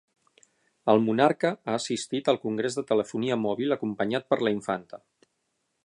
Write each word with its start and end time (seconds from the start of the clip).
El 0.93 1.01
monarca 1.07 1.51
ha 1.67 1.75
assistit 1.81 2.31
al 2.33 2.41
congrés 2.47 2.79
de 2.79 2.85
telefonia 2.93 3.39
mòbil 3.45 3.77
acompanyat 3.79 4.31
per 4.33 4.41
la 4.47 4.55
Infanta 4.61 5.05